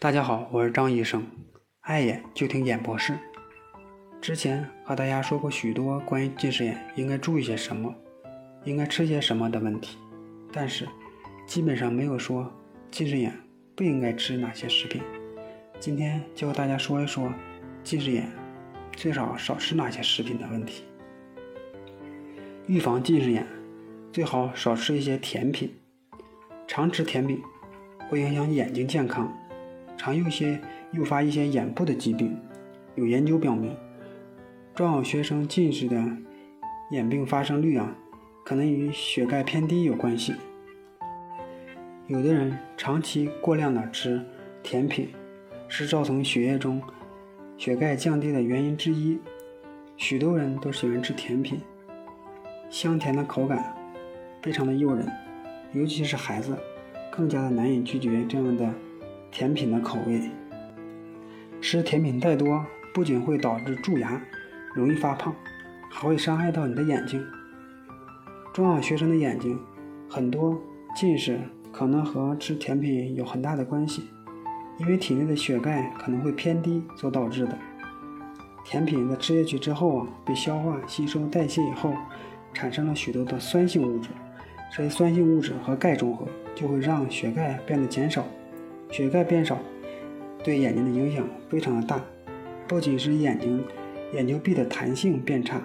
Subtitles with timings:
[0.00, 1.26] 大家好，我是张医生，
[1.80, 3.18] 爱眼就听眼博士。
[4.20, 7.92] 之前和大家说过许多关于近视眼应该注意些什么，
[8.62, 9.98] 应该吃些什么的问题，
[10.52, 10.88] 但是
[11.48, 12.48] 基本上没有说
[12.92, 13.36] 近视眼
[13.74, 15.02] 不应该吃哪些食品。
[15.80, 17.32] 今天就和大家说一说
[17.82, 18.30] 近视眼
[18.94, 20.84] 最少少吃哪些食品的问题。
[22.68, 23.44] 预防近视眼，
[24.12, 25.74] 最好少吃一些甜品，
[26.68, 27.42] 常吃甜品
[28.08, 29.36] 会影响眼睛健康。
[29.98, 30.58] 常有些
[30.92, 32.34] 诱发一些眼部的疾病。
[32.94, 33.76] 有研究表明，
[34.74, 36.02] 中小学生近视的
[36.90, 37.94] 眼病发生率啊，
[38.44, 40.34] 可能与血钙偏低有关系。
[42.06, 44.24] 有的人长期过量的吃
[44.62, 45.10] 甜品，
[45.68, 46.80] 是造成血液中
[47.56, 49.18] 血钙降低的原因之一。
[49.96, 51.60] 许多人都喜欢吃甜品，
[52.70, 53.76] 香甜的口感
[54.40, 55.06] 非常的诱人，
[55.72, 56.56] 尤其是孩子，
[57.10, 58.72] 更加的难以拒绝这样的。
[59.30, 60.30] 甜品的口味，
[61.60, 64.20] 吃甜品太多不仅会导致蛀牙、
[64.74, 65.34] 容易发胖，
[65.90, 67.24] 还会伤害到你的眼睛。
[68.52, 69.58] 中小学生的眼睛
[70.08, 70.60] 很多
[70.96, 71.38] 近视，
[71.70, 74.08] 可能和吃甜品有很大的关系，
[74.78, 77.56] 因为体内的血钙可能会偏低所导致的。
[78.64, 81.94] 甜品在吃下去之后啊，被消化、吸收、代谢以后，
[82.52, 84.08] 产生了许多的酸性物质，
[84.74, 88.24] 这些酸性物质和钙中和，就会让血钙变得减少。
[88.90, 89.58] 血钙变少，
[90.42, 92.02] 对眼睛的影响非常的大，
[92.66, 93.62] 不仅是眼睛
[94.14, 95.62] 眼球壁的弹性变差，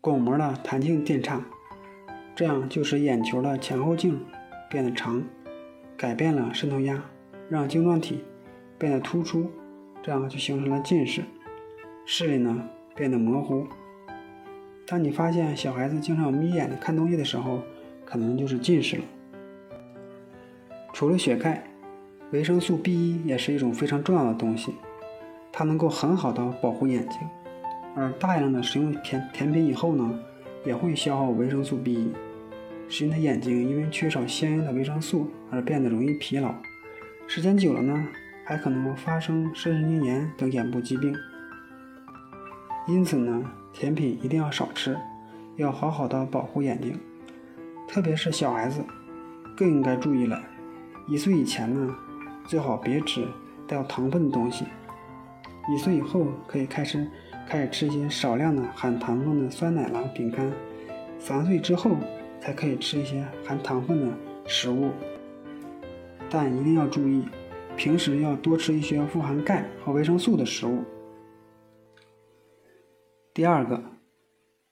[0.00, 1.44] 巩膜的弹性变差，
[2.34, 4.20] 这样就使眼球的前后径
[4.70, 5.22] 变得长，
[5.96, 7.02] 改变了渗透压，
[7.48, 8.24] 让晶状体
[8.78, 9.50] 变得突出，
[10.02, 11.22] 这样就形成了近视，
[12.04, 13.66] 视力呢变得模糊。
[14.86, 17.62] 当你发现小孩子经常眯眼看东西的时候，
[18.04, 19.02] 可能就是近视了。
[20.92, 21.64] 除了血钙，
[22.30, 24.74] 维生素 B1 也是一种非常重要的东西，
[25.50, 27.18] 它能够很好的保护眼睛。
[27.94, 30.18] 而大量的食用甜甜品以后呢，
[30.64, 32.08] 也会消耗维生素 B1，
[32.88, 36.54] 使你的眼睛因为缺少相应的维生素而变得容易疲劳。
[37.26, 38.06] 时间久了呢，
[38.44, 41.14] 还可能发生视神经炎等眼部疾病。
[42.86, 44.96] 因此呢，甜品一定要少吃，
[45.56, 46.98] 要好好的保护眼睛，
[47.88, 48.82] 特别是小孩子，
[49.56, 50.42] 更应该注意了。
[51.08, 51.94] 一岁以前呢，
[52.46, 53.26] 最好别吃
[53.66, 54.64] 带有糖分的东西。
[55.72, 57.06] 一岁以后可以开始
[57.46, 60.50] 开始吃一些少量的含糖分的酸奶啦、饼干。
[61.18, 61.96] 三岁之后
[62.40, 64.90] 才可以吃一些含糖分的食物，
[66.30, 67.24] 但一定要注意，
[67.76, 70.82] 平时要多吃一些富含钙和维生素的食物。
[73.34, 73.82] 第二个，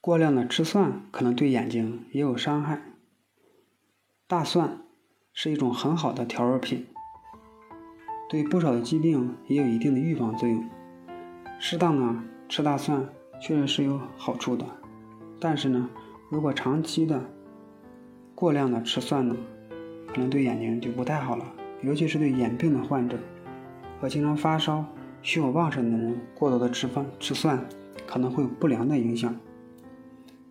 [0.00, 2.82] 过量的吃蒜可能对眼睛也有伤害。
[4.26, 4.80] 大蒜。
[5.36, 6.86] 是一种很好的调味品，
[8.28, 10.64] 对不少的疾病也有一定的预防作用。
[11.58, 13.04] 适当的吃大蒜
[13.40, 14.64] 确实是有好处的，
[15.40, 15.90] 但是呢，
[16.30, 17.20] 如果长期的
[18.32, 19.36] 过量的吃蒜呢，
[20.06, 21.44] 可能对眼睛就不太好了。
[21.82, 23.18] 尤其是对眼病的患者
[24.00, 24.84] 和经常发烧、
[25.20, 27.62] 虚火旺盛的人，过多的吃饭吃蒜
[28.06, 29.34] 可能会有不良的影响。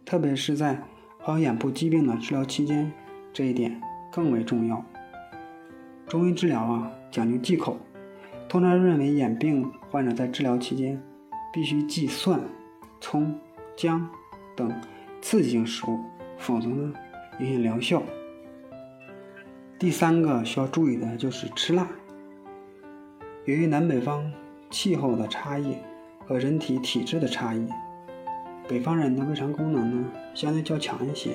[0.03, 0.83] 特别是在
[1.19, 2.91] 患有眼部疾病的治疗期间，
[3.31, 3.81] 这一点。
[4.13, 4.85] 更为重要。
[6.07, 7.77] 中医治疗啊，讲究忌口，
[8.47, 11.01] 通常认为眼病患者在治疗期间
[11.51, 12.39] 必须忌蒜、
[13.01, 13.33] 葱、
[13.75, 14.07] 姜
[14.55, 14.71] 等
[15.21, 15.99] 刺激性食物，
[16.37, 16.93] 否则呢
[17.39, 18.03] 影响疗效。
[19.79, 21.87] 第三个需要注意的就是吃辣。
[23.45, 24.31] 由于南北方
[24.69, 25.75] 气候的差异
[26.25, 27.67] 和人体体质的差异，
[28.67, 31.31] 北方人的胃肠功能呢相对较强一些，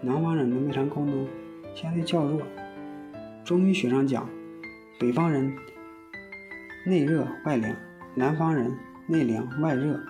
[0.00, 1.26] 南方人的胃肠功能。
[1.76, 2.40] 相对较弱。
[3.44, 4.26] 中医学上讲，
[4.98, 5.54] 北方人
[6.86, 7.76] 内热外凉，
[8.14, 8.74] 南方人
[9.06, 10.00] 内凉外热。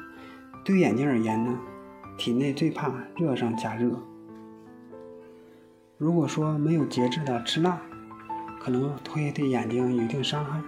[0.65, 1.59] 对眼睛而言呢，
[2.17, 3.91] 体内最怕热上加热。
[5.99, 7.83] 如果说没有节制的吃辣，
[8.61, 10.63] 可能会对眼睛有一定伤害。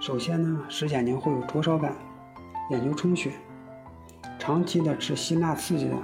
[0.00, 1.94] 首先呢，使眼睛会有灼烧感，
[2.70, 3.30] 眼球充血。
[4.40, 5.94] 长期的吃辛辣刺激的，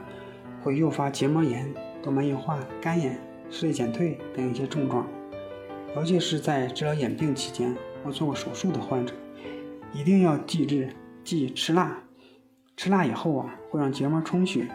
[0.62, 1.75] 会诱发结膜炎、
[2.05, 3.19] 动脉硬化、干眼。
[3.51, 5.07] 视力减退等一些症状，
[5.95, 9.15] 尤其是在治疗眼病期间或做过手术的患者，
[9.93, 10.91] 一定要记制
[11.25, 11.99] 忌吃辣。
[12.77, 14.69] 吃辣以后啊，会让结膜充血，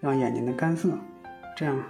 [0.00, 0.98] 让眼睛的干涩，
[1.56, 1.80] 这样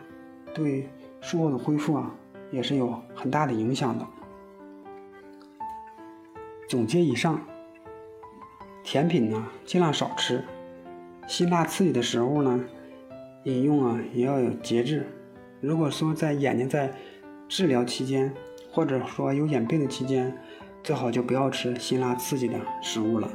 [0.55, 0.89] 对
[1.23, 2.15] 术后的恢复啊
[2.51, 4.07] 也是有很大的影响的。
[6.69, 7.41] 总结以上，
[8.85, 10.45] 甜品呢尽量少吃，
[11.27, 12.63] 辛辣刺激的食物呢
[13.45, 15.07] 饮用啊也要有节制。
[15.61, 16.93] 如果说在眼睛在
[17.49, 18.33] 治疗期间
[18.71, 20.37] 或者说有眼病的期间，
[20.83, 23.29] 最好就不要吃辛辣刺激的食物了。